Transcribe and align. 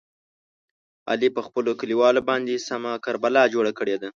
علي 1.11 1.29
په 1.35 1.41
خپلو 1.47 1.71
کلیوالو 1.79 2.21
باندې 2.29 2.63
سمه 2.67 2.91
کربلا 3.05 3.43
جوړه 3.53 3.71
کړې 3.79 3.95
ده. 4.01 4.09